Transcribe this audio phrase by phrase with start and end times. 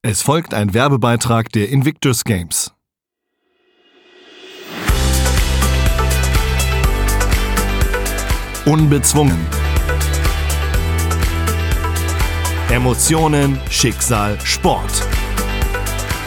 [0.00, 2.72] Es folgt ein Werbebeitrag der Invictus Games.
[8.64, 9.44] Unbezwungen.
[12.70, 15.04] Emotionen, Schicksal, Sport.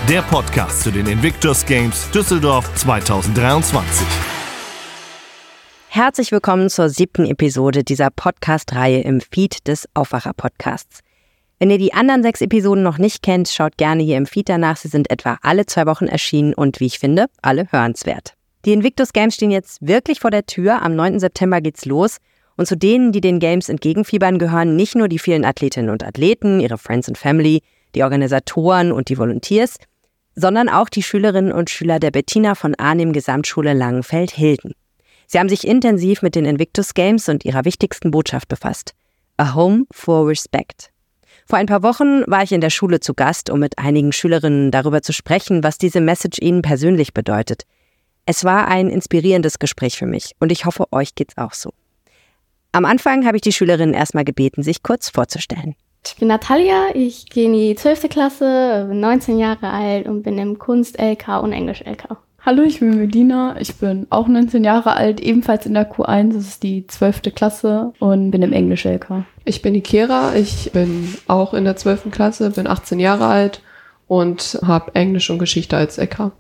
[0.09, 4.05] Der Podcast zu den Invictus Games Düsseldorf 2023.
[5.88, 10.99] Herzlich willkommen zur siebten Episode dieser Podcast-Reihe im Feed des Aufwacher-Podcasts.
[11.62, 14.78] Wenn ihr die anderen sechs Episoden noch nicht kennt, schaut gerne hier im Feed danach.
[14.78, 18.33] Sie sind etwa alle zwei Wochen erschienen und wie ich finde, alle hörenswert.
[18.65, 20.82] Die Invictus Games stehen jetzt wirklich vor der Tür.
[20.82, 21.19] Am 9.
[21.19, 22.18] September geht's los.
[22.57, 26.61] Und zu denen, die den Games entgegenfiebern, gehören nicht nur die vielen Athletinnen und Athleten,
[26.61, 27.61] ihre Friends and Family,
[27.93, 29.75] die Organisatoren und die Volunteers,
[30.33, 34.73] sondern auch die Schülerinnen und Schüler der Bettina von Arnim Gesamtschule Langenfeld-Hilden.
[35.28, 38.95] Sie haben sich intensiv mit den Invictus Games und ihrer wichtigsten Botschaft befasst.
[39.38, 40.91] A Home for Respect.
[41.52, 44.72] Vor ein paar Wochen war ich in der Schule zu Gast, um mit einigen Schülerinnen
[44.72, 47.63] darüber zu sprechen, was diese Message ihnen persönlich bedeutet.
[48.25, 51.73] Es war ein inspirierendes Gespräch für mich und ich hoffe, euch geht's auch so.
[52.72, 55.75] Am Anfang habe ich die Schülerinnen erstmal gebeten, sich kurz vorzustellen.
[56.05, 58.07] Ich bin Natalia, ich gehe in die 12.
[58.07, 62.16] Klasse, bin 19 Jahre alt und bin im Kunst-LK und Englisch-LK.
[62.44, 63.56] Hallo, ich bin Medina.
[63.59, 66.34] Ich bin auch 19 Jahre alt, ebenfalls in der Q1.
[66.34, 67.36] Das ist die 12.
[67.36, 69.25] Klasse und bin im Englisch-LK.
[69.45, 70.34] Ich bin die Kera.
[70.34, 72.09] Ich bin auch in der 12.
[72.09, 73.62] Klasse, bin 18 Jahre alt
[74.08, 76.31] und habe Englisch und Geschichte als LK.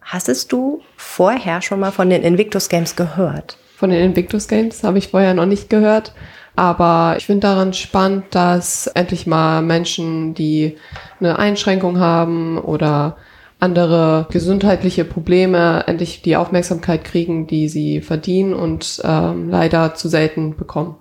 [0.00, 3.58] Hastest du vorher schon mal von den Invictus Games gehört?
[3.76, 6.14] Von den Invictus Games habe ich vorher noch nicht gehört.
[6.56, 10.78] Aber ich finde daran spannend, dass endlich mal Menschen, die
[11.20, 13.18] eine Einschränkung haben oder
[13.60, 20.56] andere gesundheitliche Probleme endlich die Aufmerksamkeit kriegen, die sie verdienen und ähm, leider zu selten
[20.56, 20.96] bekommen.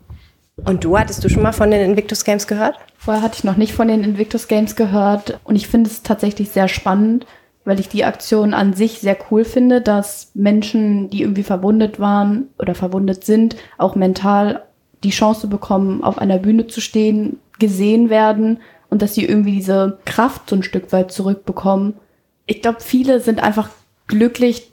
[0.65, 2.75] Und du, hattest du schon mal von den Invictus Games gehört?
[2.97, 6.49] Vorher hatte ich noch nicht von den Invictus Games gehört und ich finde es tatsächlich
[6.49, 7.25] sehr spannend,
[7.63, 12.47] weil ich die Aktion an sich sehr cool finde, dass Menschen, die irgendwie verwundet waren
[12.57, 14.63] oder verwundet sind, auch mental
[15.03, 18.59] die Chance bekommen, auf einer Bühne zu stehen, gesehen werden
[18.89, 21.93] und dass sie irgendwie diese Kraft so ein Stück weit zurückbekommen
[22.49, 23.69] ich glaube, viele sind einfach
[24.07, 24.71] glücklich,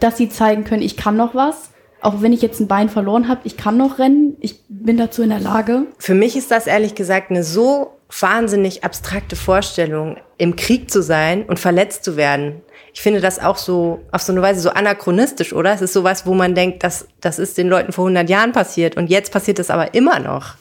[0.00, 1.70] dass sie zeigen können, ich kann noch was.
[2.00, 5.22] Auch wenn ich jetzt ein Bein verloren habe, ich kann noch rennen, ich bin dazu
[5.22, 5.86] in der Lage.
[5.98, 11.44] Für mich ist das ehrlich gesagt eine so wahnsinnig abstrakte Vorstellung, im Krieg zu sein
[11.44, 12.60] und verletzt zu werden.
[12.92, 15.72] Ich finde das auch so, auf so eine Weise so anachronistisch, oder?
[15.72, 18.96] Es ist sowas, wo man denkt, das, das ist den Leuten vor 100 Jahren passiert
[18.96, 20.54] und jetzt passiert es aber immer noch.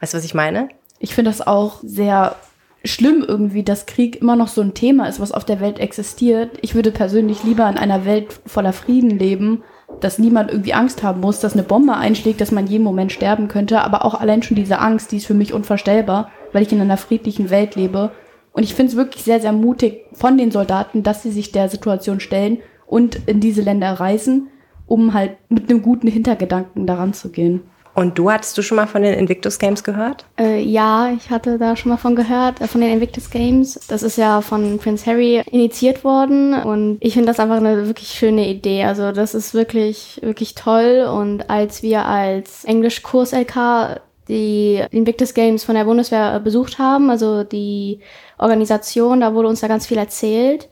[0.00, 0.68] Weißt du, was ich meine?
[0.98, 2.36] Ich finde das auch sehr
[2.84, 6.58] schlimm irgendwie, dass Krieg immer noch so ein Thema ist, was auf der Welt existiert.
[6.62, 9.62] Ich würde persönlich lieber in einer Welt voller Frieden leben,
[10.00, 13.48] dass niemand irgendwie Angst haben muss, dass eine Bombe einschlägt, dass man jeden Moment sterben
[13.48, 13.82] könnte.
[13.82, 16.96] Aber auch allein schon diese Angst, die ist für mich unvorstellbar, weil ich in einer
[16.96, 18.10] friedlichen Welt lebe.
[18.52, 21.68] Und ich finde es wirklich sehr, sehr mutig von den Soldaten, dass sie sich der
[21.68, 24.48] Situation stellen und in diese Länder reisen,
[24.86, 27.62] um halt mit einem guten Hintergedanken daran zu gehen.
[27.94, 30.24] Und du hattest du schon mal von den Invictus Games gehört?
[30.38, 33.78] Äh, ja, ich hatte da schon mal von gehört, äh, von den Invictus Games.
[33.88, 38.08] Das ist ja von Prince Harry initiiert worden und ich finde das einfach eine wirklich
[38.08, 38.84] schöne Idee.
[38.84, 45.74] Also das ist wirklich, wirklich toll und als wir als Englisch-Kurs-LK die Invictus Games von
[45.74, 48.00] der Bundeswehr besucht haben, also die
[48.38, 50.68] Organisation, da wurde uns da ganz viel erzählt.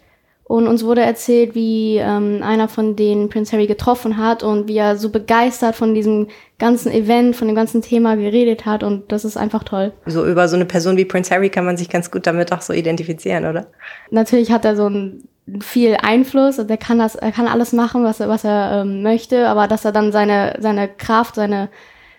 [0.50, 4.78] Und uns wurde erzählt, wie ähm, einer von denen Prince Harry getroffen hat und wie
[4.78, 6.26] er so begeistert von diesem
[6.58, 8.82] ganzen Event, von dem ganzen Thema geredet hat.
[8.82, 9.92] Und das ist einfach toll.
[10.06, 12.62] So über so eine Person wie Prince Harry kann man sich ganz gut damit auch
[12.62, 13.68] so identifizieren, oder?
[14.10, 15.22] Natürlich hat er so ein
[15.60, 19.04] viel Einfluss und er kann das, er kann alles machen, was er, was er ähm,
[19.04, 21.68] möchte, aber dass er dann seine, seine Kraft, seine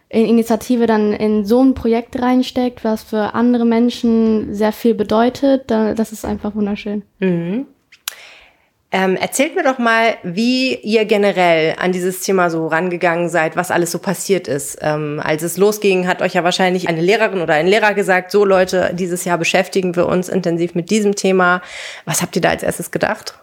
[0.08, 6.14] Initiative dann in so ein Projekt reinsteckt, was für andere Menschen sehr viel bedeutet, das
[6.14, 7.04] ist einfach wunderschön.
[7.20, 7.66] Mhm.
[8.94, 13.72] Ähm, erzählt mir doch mal, wie ihr generell an dieses Thema so rangegangen seid, was
[13.72, 14.80] alles so passiert ist.
[14.82, 18.44] Ähm, als es losging, hat euch ja wahrscheinlich eine Lehrerin oder ein Lehrer gesagt, so
[18.44, 21.62] Leute, dieses Jahr beschäftigen wir uns intensiv mit diesem Thema.
[22.04, 23.41] Was habt ihr da als erstes gedacht?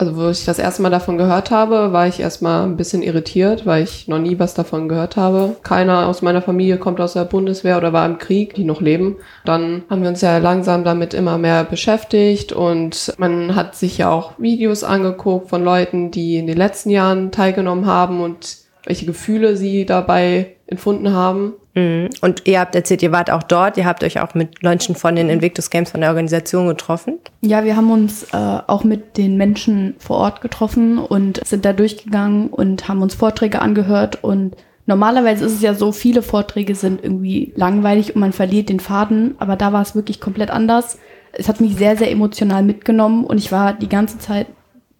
[0.00, 3.66] Also, wo ich das erste Mal davon gehört habe, war ich erstmal ein bisschen irritiert,
[3.66, 5.56] weil ich noch nie was davon gehört habe.
[5.64, 9.16] Keiner aus meiner Familie kommt aus der Bundeswehr oder war im Krieg, die noch leben.
[9.44, 14.08] Dann haben wir uns ja langsam damit immer mehr beschäftigt und man hat sich ja
[14.08, 19.56] auch Videos angeguckt von Leuten, die in den letzten Jahren teilgenommen haben und welche Gefühle
[19.56, 21.54] sie dabei empfunden haben.
[21.78, 22.08] Mhm.
[22.20, 25.14] Und ihr habt erzählt, ihr wart auch dort, ihr habt euch auch mit Leuten von
[25.14, 27.18] den Invictus Games von der Organisation getroffen.
[27.40, 28.36] Ja, wir haben uns äh,
[28.66, 33.60] auch mit den Menschen vor Ort getroffen und sind da durchgegangen und haben uns Vorträge
[33.60, 34.56] angehört und
[34.88, 39.34] Normalerweise ist es ja so, viele Vorträge sind irgendwie langweilig und man verliert den Faden,
[39.38, 40.98] aber da war es wirklich komplett anders.
[41.32, 44.46] Es hat mich sehr, sehr emotional mitgenommen und ich war die ganze Zeit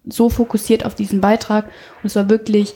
[0.07, 1.65] so fokussiert auf diesen Beitrag
[2.03, 2.75] und es war wirklich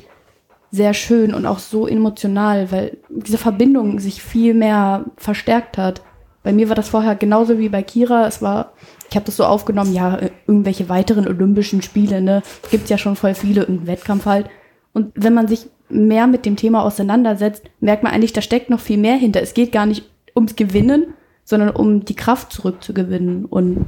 [0.73, 6.01] sehr schön und auch so emotional, weil diese Verbindung sich viel mehr verstärkt hat.
[6.41, 8.25] Bei mir war das vorher genauso wie bei Kira.
[8.25, 8.73] Es war,
[9.07, 10.17] ich habe das so aufgenommen, ja,
[10.47, 12.41] irgendwelche weiteren Olympischen Spiele, ne?
[12.71, 14.47] Gibt ja schon voll viele, irgendeinen Wettkampf halt.
[14.93, 18.79] Und wenn man sich mehr mit dem Thema auseinandersetzt, merkt man eigentlich, da steckt noch
[18.79, 19.43] viel mehr hinter.
[19.43, 21.13] Es geht gar nicht ums Gewinnen,
[21.45, 23.85] sondern um die Kraft zurückzugewinnen und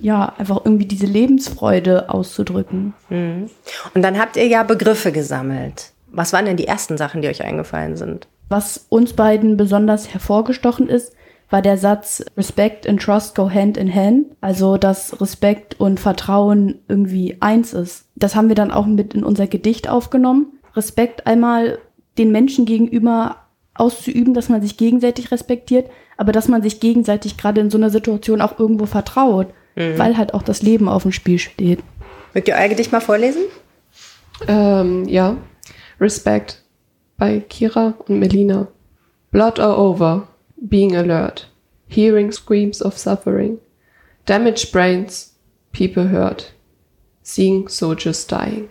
[0.00, 2.94] ja, einfach irgendwie diese Lebensfreude auszudrücken.
[3.10, 3.50] Mhm.
[3.92, 5.91] Und dann habt ihr ja Begriffe gesammelt.
[6.12, 8.28] Was waren denn die ersten Sachen, die euch eingefallen sind?
[8.48, 11.14] Was uns beiden besonders hervorgestochen ist,
[11.48, 14.26] war der Satz Respect and Trust go hand in hand.
[14.40, 18.06] Also, dass Respekt und Vertrauen irgendwie eins ist.
[18.14, 20.58] Das haben wir dann auch mit in unser Gedicht aufgenommen.
[20.76, 21.78] Respekt einmal
[22.18, 23.36] den Menschen gegenüber
[23.74, 27.90] auszuüben, dass man sich gegenseitig respektiert, aber dass man sich gegenseitig gerade in so einer
[27.90, 29.98] Situation auch irgendwo vertraut, mhm.
[29.98, 31.80] weil halt auch das Leben auf dem Spiel steht.
[32.34, 33.42] Mögt ihr euer Gedicht mal vorlesen?
[34.46, 35.36] Ähm, ja.
[36.02, 36.58] Respect
[37.16, 38.66] by Kira und Melina.
[39.30, 40.26] Blood all over,
[40.68, 41.46] being alert,
[41.86, 43.60] hearing screams of suffering,
[44.26, 45.34] damaged brains,
[45.70, 46.50] people hurt,
[47.22, 48.68] seeing soldiers dying.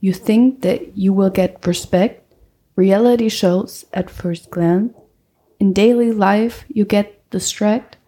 [0.00, 2.32] You think that you will get respect?
[2.76, 4.94] Reality shows at first glance.
[5.60, 7.98] In daily life, you get distracted,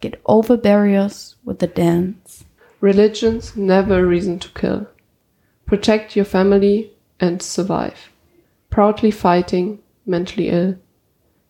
[0.00, 2.46] get over barriers with the dance.
[2.80, 4.88] Religion's never a reason to kill.
[5.66, 8.10] Protect your family and survive.
[8.70, 10.76] Proudly fighting, mentally ill.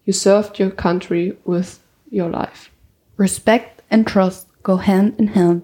[0.04, 1.80] You served your country with
[2.10, 2.70] your life.
[3.16, 5.62] Respect and trust go hand in hand.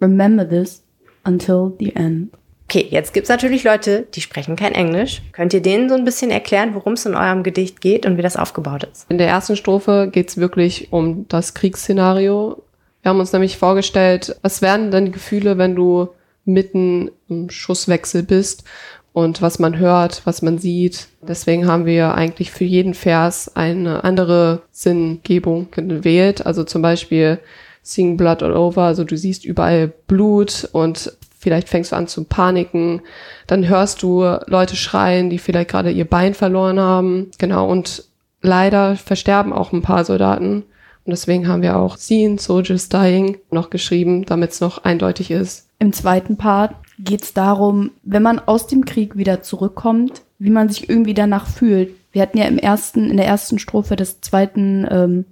[0.00, 0.82] Remember this
[1.24, 2.30] until the end.
[2.68, 5.20] Okay, jetzt gibt's natürlich Leute, die sprechen kein Englisch.
[5.32, 8.22] Könnt ihr denen so ein bisschen erklären, worum es in eurem Gedicht geht und wie
[8.22, 9.10] das aufgebaut ist?
[9.10, 12.62] In der ersten Strophe geht's wirklich um das Kriegsszenario.
[13.02, 16.08] Wir haben uns nämlich vorgestellt, was wären denn die Gefühle, wenn du
[16.44, 18.64] mitten im Schusswechsel bist
[19.12, 21.08] und was man hört, was man sieht.
[21.20, 26.46] Deswegen haben wir eigentlich für jeden Vers eine andere Sinngebung gewählt.
[26.46, 27.38] Also zum Beispiel
[27.82, 32.24] Sing Blood All Over, also du siehst überall Blut und vielleicht fängst du an zu
[32.24, 33.02] paniken,
[33.48, 37.32] dann hörst du Leute schreien, die vielleicht gerade ihr Bein verloren haben.
[37.38, 38.04] Genau, und
[38.40, 40.64] leider versterben auch ein paar Soldaten.
[41.04, 45.66] Und deswegen haben wir auch Seen Soldiers Dying noch geschrieben, damit es noch eindeutig ist.
[45.80, 50.68] Im zweiten Part geht es darum, wenn man aus dem Krieg wieder zurückkommt, wie man
[50.68, 51.94] sich irgendwie danach fühlt.
[52.12, 55.24] Wir hatten ja im ersten, in der ersten Strophe des zweiten ähm,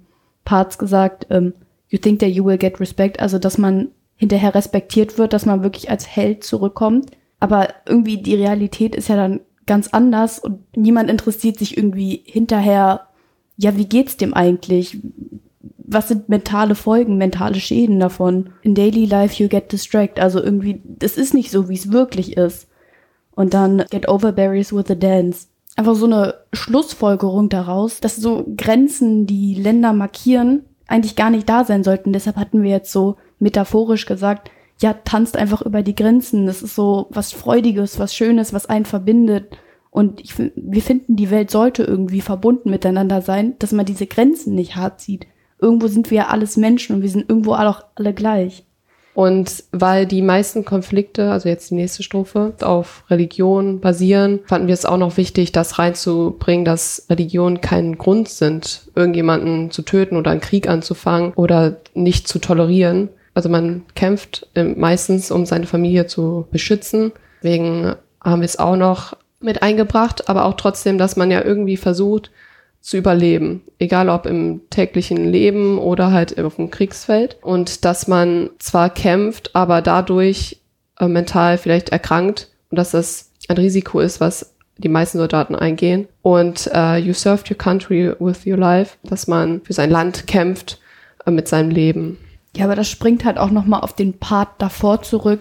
[0.43, 1.53] Parts gesagt, ähm,
[1.89, 5.63] you think that you will get respect, also dass man hinterher respektiert wird, dass man
[5.63, 7.11] wirklich als Held zurückkommt.
[7.39, 13.07] Aber irgendwie die Realität ist ja dann ganz anders und niemand interessiert sich irgendwie hinterher,
[13.57, 14.97] ja, wie geht's dem eigentlich?
[15.77, 18.51] Was sind mentale Folgen, mentale Schäden davon?
[18.61, 20.23] In daily life you get distracted.
[20.23, 22.67] Also irgendwie, das ist nicht so, wie es wirklich ist.
[23.35, 25.47] Und dann get over berries with a dance.
[25.75, 31.63] Einfach so eine Schlussfolgerung daraus, dass so Grenzen, die Länder markieren, eigentlich gar nicht da
[31.63, 32.13] sein sollten.
[32.13, 36.45] Deshalb hatten wir jetzt so metaphorisch gesagt, ja, tanzt einfach über die Grenzen.
[36.45, 39.57] Das ist so was Freudiges, was Schönes, was einen verbindet.
[39.89, 44.55] Und ich, wir finden, die Welt sollte irgendwie verbunden miteinander sein, dass man diese Grenzen
[44.55, 45.27] nicht hart zieht.
[45.61, 48.65] Irgendwo sind wir ja alles Menschen und wir sind irgendwo auch alle gleich.
[49.13, 54.73] Und weil die meisten Konflikte, also jetzt die nächste Strophe, auf Religion basieren, fanden wir
[54.73, 60.31] es auch noch wichtig, das reinzubringen, dass Religionen kein Grund sind, irgendjemanden zu töten oder
[60.31, 66.05] einen Krieg anzufangen oder nicht zu tolerieren, also man kämpft ähm, meistens, um seine Familie
[66.05, 67.11] zu beschützen.
[67.41, 71.77] Deswegen haben wir es auch noch mit eingebracht, aber auch trotzdem, dass man ja irgendwie
[71.77, 72.31] versucht
[72.81, 77.37] zu überleben, egal ob im täglichen Leben oder halt auf dem Kriegsfeld.
[77.41, 80.61] Und dass man zwar kämpft, aber dadurch
[80.99, 86.07] äh, mental vielleicht erkrankt und dass das ein Risiko ist, was die meisten Soldaten eingehen.
[86.21, 90.79] Und uh, you served your country with your life, dass man für sein Land kämpft
[91.25, 92.17] äh, mit seinem Leben.
[92.55, 95.39] Ja, aber das springt halt auch nochmal auf den Part davor zurück,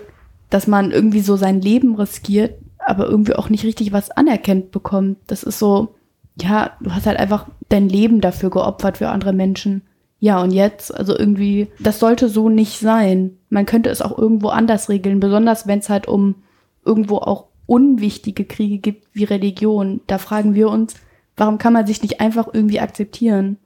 [0.50, 5.18] dass man irgendwie so sein Leben riskiert, aber irgendwie auch nicht richtig was anerkennt bekommt.
[5.26, 5.94] Das ist so,
[6.42, 9.82] ja, du hast halt einfach dein Leben dafür geopfert für andere Menschen.
[10.18, 13.38] Ja, und jetzt, also irgendwie, das sollte so nicht sein.
[13.48, 16.36] Man könnte es auch irgendwo anders regeln, besonders wenn es halt um
[16.84, 20.00] irgendwo auch unwichtige Kriege gibt wie Religion.
[20.06, 20.94] Da fragen wir uns,
[21.36, 23.56] warum kann man sich nicht einfach irgendwie akzeptieren?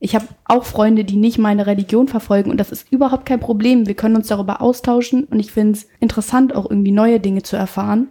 [0.00, 3.86] Ich habe auch Freunde, die nicht meine Religion verfolgen und das ist überhaupt kein Problem.
[3.86, 7.56] Wir können uns darüber austauschen und ich finde es interessant, auch irgendwie neue Dinge zu
[7.56, 8.08] erfahren.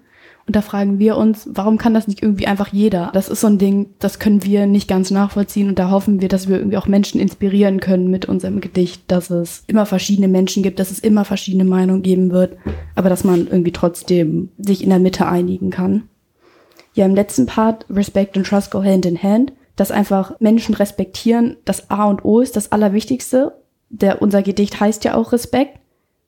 [0.48, 3.12] Und da fragen wir uns, warum kann das nicht irgendwie einfach jeder?
[3.14, 6.30] Das ist so ein Ding, das können wir nicht ganz nachvollziehen und da hoffen wir,
[6.30, 10.64] dass wir irgendwie auch Menschen inspirieren können mit unserem Gedicht, dass es immer verschiedene Menschen
[10.64, 12.58] gibt, dass es immer verschiedene Meinungen geben wird,
[12.96, 16.04] aber dass man irgendwie trotzdem sich in der Mitte einigen kann.
[16.94, 21.58] Ja, im letzten Part, Respect and Trust go hand in hand, dass einfach Menschen respektieren,
[21.66, 23.54] das A und O ist das Allerwichtigste.
[23.90, 25.80] Der, unser Gedicht heißt ja auch Respekt,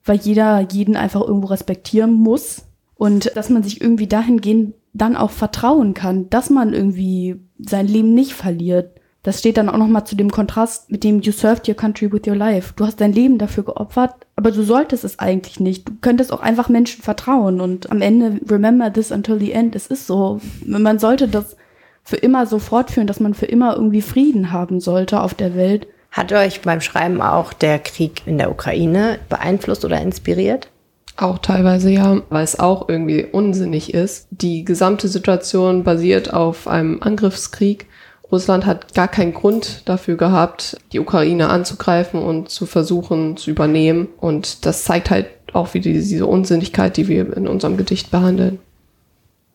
[0.04, 2.62] weil jeder jeden einfach irgendwo respektieren muss
[2.96, 8.14] und dass man sich irgendwie dahingehend dann auch vertrauen kann, dass man irgendwie sein Leben
[8.14, 9.00] nicht verliert.
[9.24, 12.26] Das steht dann auch nochmal zu dem Kontrast mit dem You served your country with
[12.26, 12.74] your life.
[12.76, 15.88] Du hast dein Leben dafür geopfert, aber du solltest es eigentlich nicht.
[15.88, 19.74] Du könntest auch einfach Menschen vertrauen und am Ende remember this until the end.
[19.74, 20.40] Es ist so.
[20.66, 21.56] Man sollte das
[22.02, 25.86] für immer so fortführen, dass man für immer irgendwie Frieden haben sollte auf der Welt.
[26.10, 30.68] Hat euch beim Schreiben auch der Krieg in der Ukraine beeinflusst oder inspiriert?
[31.16, 34.26] Auch teilweise ja, weil es auch irgendwie unsinnig ist.
[34.30, 37.86] Die gesamte Situation basiert auf einem Angriffskrieg.
[38.32, 44.08] Russland hat gar keinen Grund dafür gehabt, die Ukraine anzugreifen und zu versuchen zu übernehmen.
[44.18, 48.58] Und das zeigt halt auch wieder diese Unsinnigkeit, die wir in unserem Gedicht behandeln.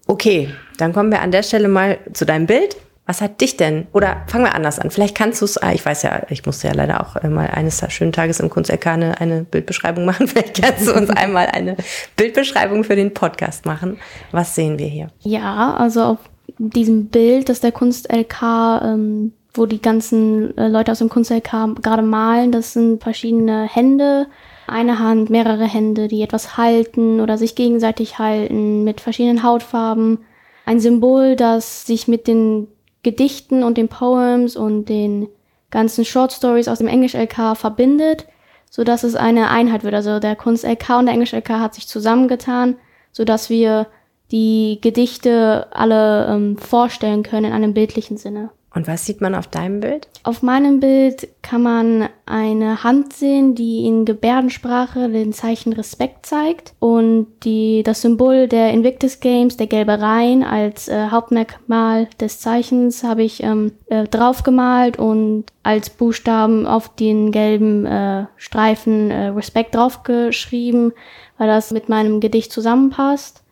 [0.07, 2.77] Okay, dann kommen wir an der Stelle mal zu deinem Bild.
[3.09, 3.87] Was hat dich denn?
[3.91, 4.91] Oder fangen wir anders an.
[4.91, 7.83] Vielleicht kannst du es, ah, ich weiß ja, ich musste ja leider auch mal eines
[7.91, 10.27] schönen Tages im Kunst eine, Bildbeschreibung machen.
[10.27, 11.75] Vielleicht kannst du uns einmal eine
[12.15, 13.97] Bildbeschreibung für den Podcast machen.
[14.31, 15.07] Was sehen wir hier?
[15.21, 16.17] Ja, also auf
[16.59, 18.43] diesem Bild, das der Kunst-LK,
[18.83, 24.27] ähm, wo die ganzen äh, Leute aus dem Kunst-LK gerade malen, das sind verschiedene Hände,
[24.67, 30.19] eine Hand, mehrere Hände, die etwas halten oder sich gegenseitig halten mit verschiedenen Hautfarben.
[30.67, 32.67] Ein Symbol, das sich mit den
[33.03, 35.27] Gedichten und den Poems und den
[35.71, 38.27] ganzen Short Stories aus dem Englisch-LK verbindet,
[38.69, 39.93] so dass es eine Einheit wird.
[39.93, 42.75] Also der Kunst-LK und der Englisch-LK hat sich zusammengetan,
[43.11, 43.87] so dass wir
[44.31, 48.51] die Gedichte alle ähm, vorstellen können in einem bildlichen Sinne.
[48.73, 50.07] Und was sieht man auf deinem Bild?
[50.23, 56.73] Auf meinem Bild kann man eine Hand sehen, die in Gebärdensprache den Zeichen Respekt zeigt
[56.79, 63.03] und die, das Symbol der Invictus Games, der gelbe Rhein, als äh, Hauptmerkmal des Zeichens
[63.03, 69.73] habe ich ähm, äh, draufgemalt und als Buchstaben auf den gelben äh, Streifen äh, Respekt
[69.73, 70.93] draufgeschrieben,
[71.39, 73.43] weil das mit meinem Gedicht zusammenpasst.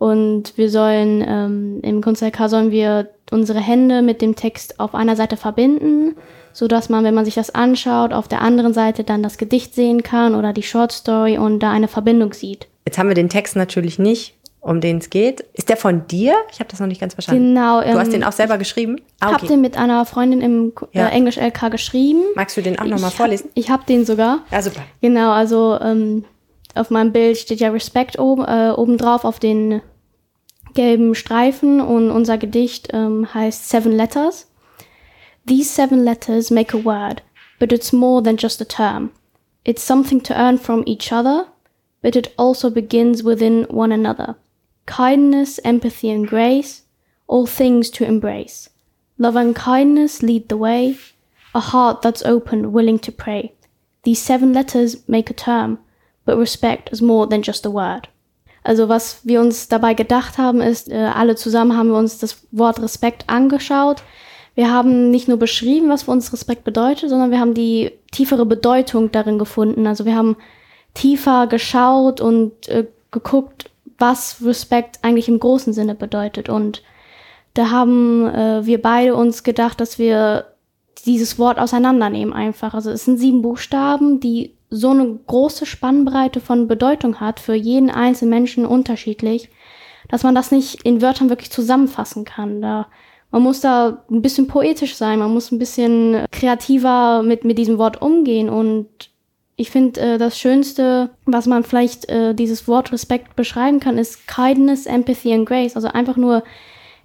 [0.00, 5.14] Und wir sollen ähm, im Kunst-LK sollen wir unsere Hände mit dem Text auf einer
[5.14, 6.16] Seite verbinden,
[6.54, 9.74] so dass man, wenn man sich das anschaut, auf der anderen Seite dann das Gedicht
[9.74, 12.66] sehen kann oder die Short Story und da eine Verbindung sieht.
[12.86, 15.44] Jetzt haben wir den Text natürlich nicht, um den es geht.
[15.52, 16.34] Ist der von dir?
[16.50, 17.54] Ich habe das noch nicht ganz verstanden.
[17.54, 17.82] Genau.
[17.82, 19.02] Du ähm, hast den auch selber geschrieben?
[19.20, 19.36] Ah, okay.
[19.36, 21.08] Ich habe den mit einer Freundin im ja.
[21.08, 22.22] äh, Englisch LK geschrieben.
[22.36, 23.50] Magst du den auch nochmal vorlesen?
[23.52, 24.44] Ich habe den sogar.
[24.50, 24.80] Ja, super.
[25.02, 26.24] Genau, also ähm,
[26.74, 29.82] auf meinem Bild steht ja Respect oben, äh, oben drauf auf den
[30.74, 34.50] gelben Streifen und unser Gedicht ähm, heißt Seven Letters.
[35.46, 37.22] These seven letters make a word,
[37.58, 39.10] but it's more than just a term.
[39.64, 41.46] It's something to earn from each other,
[42.02, 44.36] but it also begins within one another.
[44.86, 46.82] Kindness, empathy, and grace,
[47.26, 48.70] all things to embrace.
[49.18, 50.96] Love and kindness lead the way,
[51.54, 53.52] a heart that's open, willing to pray.
[54.04, 55.78] These seven letters make a term,
[56.30, 58.08] but respect is more than just a word.
[58.62, 62.46] Also was wir uns dabei gedacht haben, ist, äh, alle zusammen haben wir uns das
[62.52, 64.02] Wort Respekt angeschaut.
[64.54, 68.46] Wir haben nicht nur beschrieben, was für uns Respekt bedeutet, sondern wir haben die tiefere
[68.46, 69.86] Bedeutung darin gefunden.
[69.86, 70.36] Also wir haben
[70.94, 76.48] tiefer geschaut und äh, geguckt, was Respekt eigentlich im großen Sinne bedeutet.
[76.48, 76.82] Und
[77.54, 80.46] da haben äh, wir beide uns gedacht, dass wir
[81.06, 82.74] dieses Wort auseinandernehmen einfach.
[82.74, 87.90] Also es sind sieben Buchstaben, die so eine große Spannbreite von Bedeutung hat, für jeden
[87.90, 89.50] einzelnen Menschen unterschiedlich,
[90.08, 92.62] dass man das nicht in Wörtern wirklich zusammenfassen kann.
[92.62, 92.86] Da,
[93.30, 97.78] man muss da ein bisschen poetisch sein, man muss ein bisschen kreativer mit, mit diesem
[97.78, 98.88] Wort umgehen und
[99.60, 104.26] ich finde, äh, das Schönste, was man vielleicht äh, dieses Wort Respekt beschreiben kann, ist
[104.26, 105.76] Kindness, Empathy and Grace.
[105.76, 106.42] Also einfach nur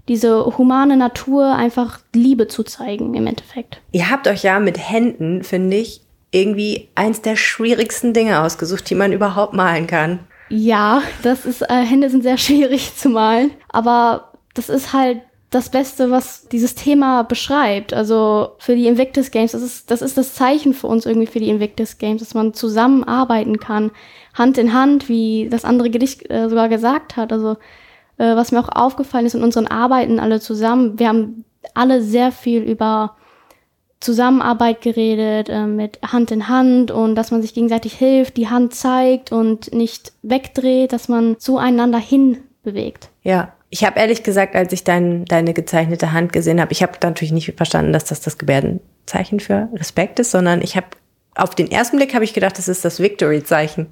[0.08, 3.82] diese humane Natur, einfach Liebe zu zeigen im Endeffekt.
[3.92, 6.05] Ihr habt euch ja mit Händen, finde ich,
[6.36, 10.20] irgendwie eins der schwierigsten Dinge ausgesucht, die man überhaupt malen kann.
[10.50, 15.70] Ja, das ist, äh, Hände sind sehr schwierig zu malen, aber das ist halt das
[15.70, 17.94] Beste, was dieses Thema beschreibt.
[17.94, 21.40] Also für die Invictus Games, das ist, das ist das Zeichen für uns irgendwie für
[21.40, 23.92] die Invictus Games, dass man zusammenarbeiten kann,
[24.34, 27.32] Hand in Hand, wie das andere Gedicht äh, sogar gesagt hat.
[27.32, 27.56] Also
[28.18, 32.34] äh, was mir auch aufgefallen ist in unseren Arbeiten alle zusammen, wir haben alle sehr
[32.34, 33.16] viel über
[34.06, 38.76] Zusammenarbeit geredet, äh, mit Hand in Hand und dass man sich gegenseitig hilft, die Hand
[38.76, 43.10] zeigt und nicht wegdreht, dass man zueinander hin bewegt.
[43.24, 46.94] Ja, ich habe ehrlich gesagt, als ich dein, deine gezeichnete Hand gesehen habe, ich habe
[47.02, 50.88] natürlich nicht verstanden, dass das das Gebärdenzeichen für Respekt ist, sondern ich habe
[51.36, 53.88] auf den ersten Blick habe ich gedacht, das ist das Victory-Zeichen.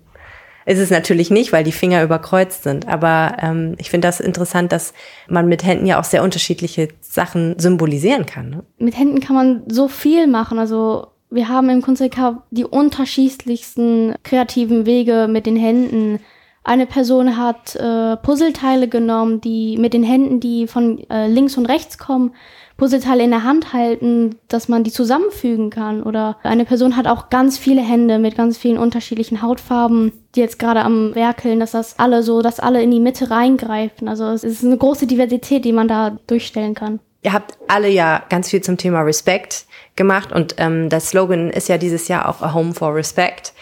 [0.66, 2.88] Ist es natürlich nicht, weil die Finger überkreuzt sind.
[2.88, 4.94] Aber ähm, ich finde das interessant, dass
[5.28, 8.50] man mit Händen ja auch sehr unterschiedliche Sachen symbolisieren kann.
[8.50, 8.64] Ne?
[8.78, 10.60] Mit Händen kann man so viel machen.
[10.60, 12.04] Also wir haben im Kunst
[12.52, 16.20] die unterschiedlichsten kreativen Wege mit den Händen.
[16.64, 21.66] Eine Person hat äh, Puzzleteile genommen, die mit den Händen, die von äh, links und
[21.66, 22.34] rechts kommen,
[22.84, 26.04] Puzzleteile in der Hand halten, dass man die zusammenfügen kann.
[26.04, 30.60] Oder eine Person hat auch ganz viele Hände mit ganz vielen unterschiedlichen Hautfarben, die jetzt
[30.60, 34.10] gerade am werkeln, dass das alle so, dass alle in die Mitte reingreifen.
[34.10, 37.00] Also es ist eine große Diversität, die man da durchstellen kann.
[37.22, 41.70] Ihr habt alle ja ganz viel zum Thema Respekt gemacht und ähm, das Slogan ist
[41.70, 43.54] ja dieses Jahr auch A Home for Respect.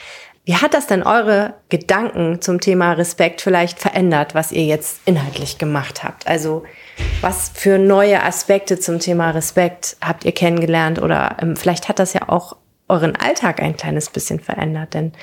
[0.44, 5.60] Wie hat das denn eure Gedanken zum Thema Respekt vielleicht verändert, was ihr jetzt inhaltlich
[5.60, 6.26] gemacht habt?
[6.26, 6.64] Also
[7.22, 12.14] was für neue Aspekte zum Thema Respekt habt ihr kennengelernt oder ähm, vielleicht hat das
[12.14, 12.58] ja auch
[12.88, 15.14] euren Alltag ein kleines bisschen verändert, denn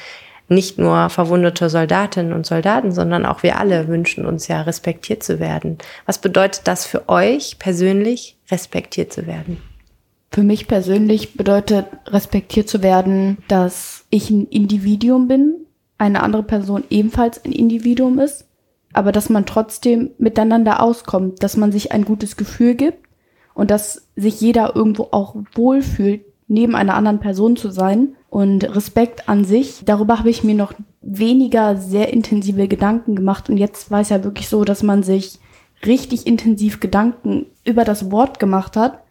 [0.49, 5.41] nicht nur verwundete Soldatinnen und Soldaten, sondern auch wir alle wünschen uns ja respektiert zu
[5.41, 5.79] werden.
[6.07, 9.63] Was bedeutet das für euch persönlich, respektiert zu werden?
[10.31, 15.55] Für mich persönlich bedeutet respektiert zu werden, dass ich ein Individuum bin,
[15.97, 18.47] eine andere Person ebenfalls ein Individuum ist,
[18.93, 23.09] aber dass man trotzdem miteinander auskommt, dass man sich ein gutes Gefühl gibt
[23.55, 28.15] und dass sich jeder irgendwo auch wohlfühlt, neben einer anderen Person zu sein.
[28.31, 33.49] Und Respekt an sich, darüber habe ich mir noch weniger sehr intensive Gedanken gemacht.
[33.49, 35.39] Und jetzt war es ja wirklich so, dass man sich
[35.87, 39.03] richtig intensiv Gedanken über das Wort gemacht hat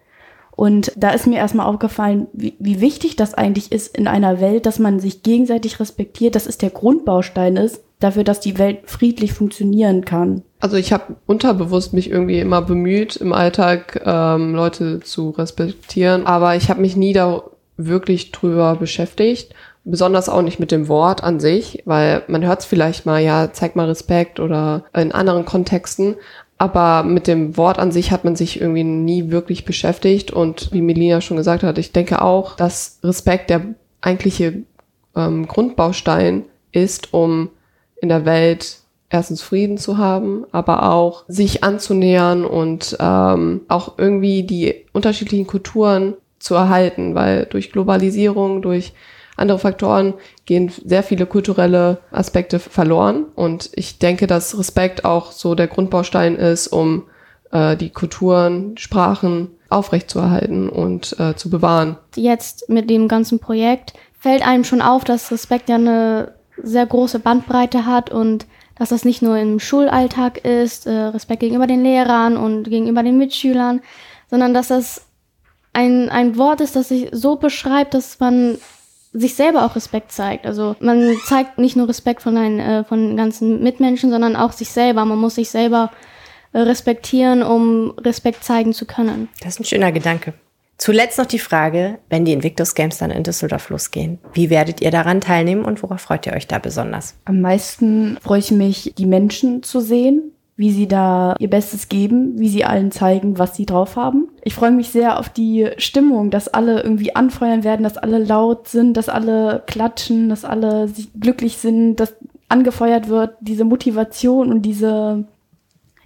[0.58, 4.66] und da ist mir erstmal aufgefallen, wie, wie wichtig das eigentlich ist in einer Welt,
[4.66, 9.34] dass man sich gegenseitig respektiert, dass es der Grundbaustein ist dafür, dass die Welt friedlich
[9.34, 10.42] funktionieren kann.
[10.60, 16.56] Also ich habe unterbewusst mich irgendwie immer bemüht, im Alltag ähm, Leute zu respektieren, aber
[16.56, 17.44] ich habe mich nie da
[17.78, 19.54] wirklich drüber beschäftigt.
[19.84, 23.54] Besonders auch nicht mit dem Wort an sich, weil man hört es vielleicht mal, ja,
[23.54, 26.16] zeig mal Respekt oder in anderen Kontexten,
[26.58, 30.32] aber mit dem Wort an sich hat man sich irgendwie nie wirklich beschäftigt.
[30.32, 33.62] Und wie Melina schon gesagt hat, ich denke auch, dass Respekt der
[34.02, 34.64] eigentliche
[35.16, 37.50] ähm, Grundbaustein ist, um
[38.02, 44.44] in der Welt erstens Frieden zu haben, aber auch sich anzunähern und ähm, auch irgendwie
[44.44, 48.94] die unterschiedlichen Kulturen zu erhalten, weil durch Globalisierung, durch
[49.38, 53.26] andere Faktoren gehen sehr viele kulturelle Aspekte verloren.
[53.36, 57.04] Und ich denke, dass Respekt auch so der Grundbaustein ist, um
[57.52, 61.98] äh, die Kulturen, Sprachen aufrechtzuerhalten und äh, zu bewahren.
[62.16, 67.20] Jetzt mit dem ganzen Projekt fällt einem schon auf, dass Respekt ja eine sehr große
[67.20, 68.48] Bandbreite hat und
[68.78, 73.18] dass das nicht nur im Schulalltag ist, äh, Respekt gegenüber den Lehrern und gegenüber den
[73.18, 73.82] Mitschülern,
[74.30, 75.06] sondern dass das
[75.74, 78.58] ein, ein Wort ist, das sich so beschreibt, dass man
[79.20, 80.46] sich selber auch Respekt zeigt.
[80.46, 84.52] Also man zeigt nicht nur Respekt von, einen, äh, von den ganzen Mitmenschen, sondern auch
[84.52, 85.06] sich selber.
[85.06, 85.92] Man muss sich selber
[86.54, 89.30] äh, respektieren, um Respekt zeigen zu können.
[89.42, 90.34] Das ist ein schöner Gedanke.
[90.78, 94.92] Zuletzt noch die Frage, wenn die Invictus Games dann in Düsseldorf losgehen, wie werdet ihr
[94.92, 97.16] daran teilnehmen und worauf freut ihr euch da besonders?
[97.26, 102.40] Am meisten freue ich mich, die Menschen zu sehen, wie sie da ihr Bestes geben,
[102.40, 104.30] wie sie allen zeigen, was sie drauf haben.
[104.44, 108.68] Ich freue mich sehr auf die Stimmung, dass alle irgendwie anfeuern werden, dass alle laut
[108.68, 110.90] sind, dass alle klatschen, dass alle
[111.20, 112.16] glücklich sind, dass
[112.50, 115.26] angefeuert wird, diese Motivation und diese,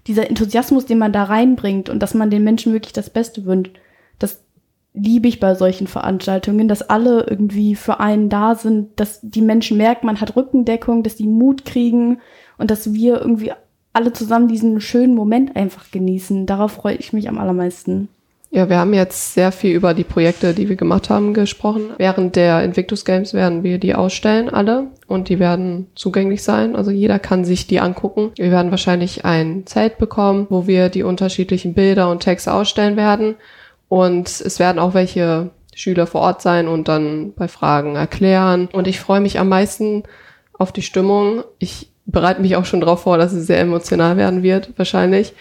[0.07, 3.79] dieser Enthusiasmus, den man da reinbringt und dass man den Menschen wirklich das Beste wünscht.
[4.19, 4.43] Das
[4.93, 9.77] liebe ich bei solchen Veranstaltungen, dass alle irgendwie für einen da sind, dass die Menschen
[9.77, 12.19] merken, man hat Rückendeckung, dass die Mut kriegen
[12.57, 13.53] und dass wir irgendwie
[13.93, 16.45] alle zusammen diesen schönen Moment einfach genießen.
[16.45, 18.08] Darauf freue ich mich am allermeisten.
[18.54, 21.91] Ja, wir haben jetzt sehr viel über die Projekte, die wir gemacht haben, gesprochen.
[21.97, 24.88] Während der Invictus Games werden wir die ausstellen, alle.
[25.08, 26.75] Und die werden zugänglich sein.
[26.75, 28.32] Also jeder kann sich die angucken.
[28.36, 33.36] Wir werden wahrscheinlich ein Zelt bekommen, wo wir die unterschiedlichen Bilder und Texte ausstellen werden.
[33.88, 38.67] Und es werden auch welche Schüler vor Ort sein und dann bei Fragen erklären.
[38.73, 40.04] Und ich freue mich am meisten
[40.58, 41.45] auf die Stimmung.
[41.58, 45.34] Ich bereite mich auch schon darauf vor, dass es sehr emotional werden wird, wahrscheinlich.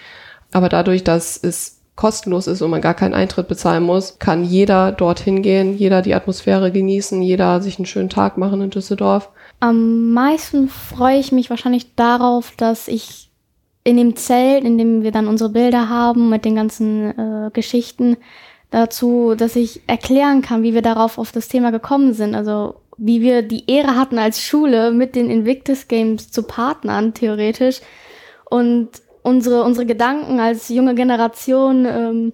[0.52, 4.90] Aber dadurch, dass es kostenlos ist und man gar keinen Eintritt bezahlen muss, kann jeder
[4.90, 9.28] dorthin gehen, jeder die Atmosphäre genießen, jeder sich einen schönen Tag machen in Düsseldorf.
[9.60, 13.30] Am meisten freue ich mich wahrscheinlich darauf, dass ich
[13.84, 18.16] in dem Zelt, in dem wir dann unsere Bilder haben mit den ganzen äh, Geschichten
[18.70, 22.34] dazu, dass ich erklären kann, wie wir darauf auf das Thema gekommen sind.
[22.34, 27.80] Also wie wir die Ehre hatten als Schule mit den Invictus Games zu partnern, theoretisch.
[28.44, 28.90] Und
[29.22, 32.32] unsere, unsere Gedanken als junge Generation ähm,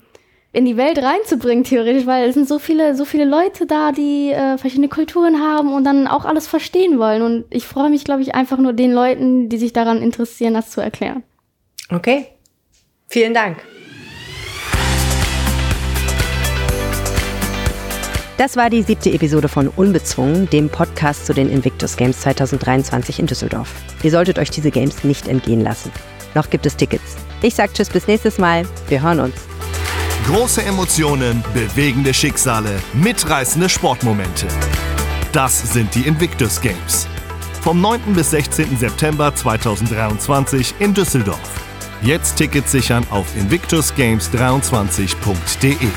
[0.52, 4.30] in die Welt reinzubringen, theoretisch, weil es sind so viele, so viele Leute da, die
[4.30, 7.22] äh, verschiedene Kulturen haben und dann auch alles verstehen wollen.
[7.22, 10.70] Und ich freue mich, glaube ich, einfach nur den Leuten, die sich daran interessieren, das
[10.70, 11.22] zu erklären.
[11.90, 12.26] Okay.
[13.08, 13.58] Vielen Dank.
[18.38, 23.26] Das war die siebte Episode von Unbezwungen, dem Podcast zu den Invictus Games 2023 in
[23.26, 23.72] Düsseldorf.
[24.02, 25.90] Ihr solltet euch diese Games nicht entgehen lassen.
[26.34, 27.16] Noch gibt es Tickets.
[27.40, 28.66] Ich sag Tschüss bis nächstes Mal.
[28.88, 29.36] Wir hören uns.
[30.26, 34.48] Große Emotionen, bewegende Schicksale, mitreißende Sportmomente.
[35.32, 37.08] Das sind die Invictus Games.
[37.62, 38.12] Vom 9.
[38.14, 38.76] bis 16.
[38.76, 41.40] September 2023 in Düsseldorf.
[42.02, 45.88] Jetzt Tickets sichern auf invictusgames23.de.